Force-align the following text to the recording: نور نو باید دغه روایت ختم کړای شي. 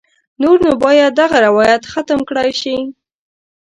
نور 0.41 0.57
نو 0.65 0.71
باید 0.85 1.11
دغه 1.21 1.37
روایت 1.47 1.81
ختم 1.93 2.19
کړای 2.29 2.51
شي. 2.61 2.75